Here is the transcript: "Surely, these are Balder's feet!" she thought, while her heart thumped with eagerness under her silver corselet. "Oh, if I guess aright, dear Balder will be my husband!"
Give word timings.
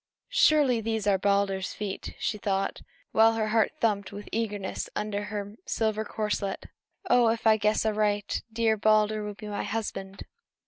"Surely, 0.33 0.81
these 0.81 1.05
are 1.05 1.19
Balder's 1.19 1.75
feet!" 1.75 2.15
she 2.17 2.39
thought, 2.39 2.81
while 3.11 3.33
her 3.33 3.49
heart 3.49 3.71
thumped 3.79 4.11
with 4.11 4.27
eagerness 4.31 4.89
under 4.95 5.25
her 5.25 5.55
silver 5.67 6.03
corselet. 6.03 6.65
"Oh, 7.07 7.27
if 7.29 7.45
I 7.45 7.55
guess 7.57 7.85
aright, 7.85 8.41
dear 8.51 8.77
Balder 8.77 9.23
will 9.23 9.35
be 9.35 9.47
my 9.47 9.61
husband!" 9.61 10.23